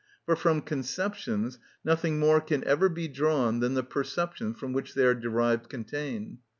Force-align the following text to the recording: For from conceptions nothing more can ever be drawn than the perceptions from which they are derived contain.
For 0.25 0.35
from 0.35 0.61
conceptions 0.63 1.59
nothing 1.85 2.17
more 2.17 2.41
can 2.41 2.63
ever 2.63 2.89
be 2.89 3.07
drawn 3.07 3.59
than 3.59 3.75
the 3.75 3.83
perceptions 3.83 4.57
from 4.57 4.73
which 4.73 4.95
they 4.95 5.05
are 5.05 5.13
derived 5.13 5.69
contain. 5.69 6.39